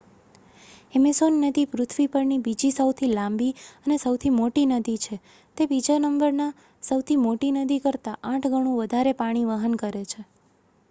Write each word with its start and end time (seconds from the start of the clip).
Amazon 0.93 1.35
નદી 1.41 1.65
પૃથ્વી 1.65 2.07
પરની 2.07 2.37
બીજી 2.37 2.71
સૌથી 2.71 3.09
લાંબી 3.11 3.49
અને 3.85 3.97
સૌથી 3.97 4.31
મોટી 4.31 4.65
નદી 4.65 4.97
છે 4.97 5.15
તે 5.57 5.63
બીજા 5.65 5.99
નંબરની 5.99 6.55
સૌથી 6.83 7.17
મોટી 7.17 7.51
નદી 7.51 7.79
કરતાં 7.79 8.19
8 8.31 8.51
ગણું 8.51 8.79
વધારે 8.79 9.13
પાણી 9.13 9.45
વહન 9.45 9.73
કરે 9.75 10.03
છે 10.05 10.21